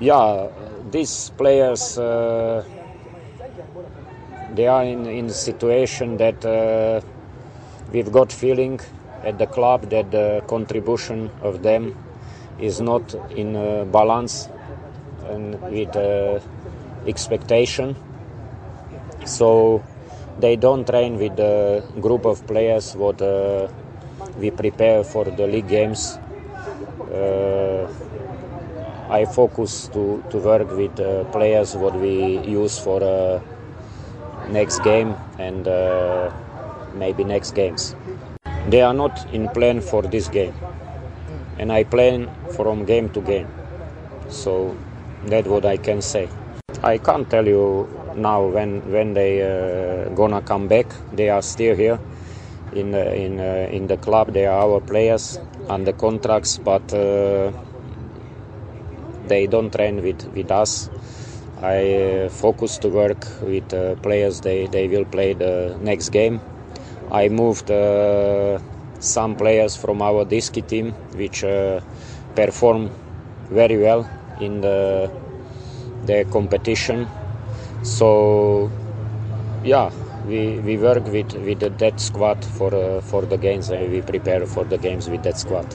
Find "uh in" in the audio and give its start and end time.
52.94-53.38, 53.38-53.86